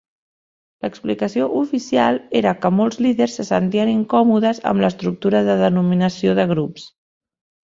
L'explicació 0.85 1.49
oficial 1.59 2.17
era 2.39 2.53
que 2.63 2.71
molts 2.77 2.97
líders 3.07 3.35
se 3.41 3.45
sentien 3.51 3.93
incòmodes 3.93 4.63
amb 4.73 4.85
l'estructura 4.87 5.45
de 5.51 5.59
denominació 5.63 6.35
de 6.43 6.49
grups. 6.55 6.89